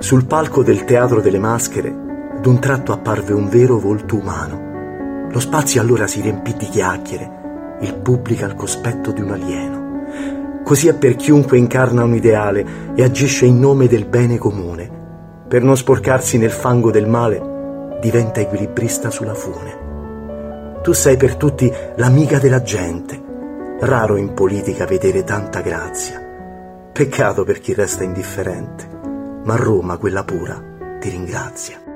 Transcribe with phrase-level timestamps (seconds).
[0.00, 1.94] Sul palco del teatro delle maschere,
[2.40, 5.28] d'un tratto apparve un vero volto umano.
[5.30, 10.62] Lo spazio allora si riempì di chiacchiere, il pubblico al cospetto di un alieno.
[10.64, 14.90] Così è per chiunque incarna un ideale e agisce in nome del bene comune.
[15.46, 20.78] Per non sporcarsi nel fango del male, diventa equilibrista sulla fune.
[20.82, 23.22] Tu sei per tutti l'amica della gente.
[23.80, 26.26] Raro in politica vedere tanta grazia.
[26.90, 28.99] Peccato per chi resta indifferente
[29.44, 30.62] ma Roma, quella pura,
[31.00, 31.89] ti ringrazia.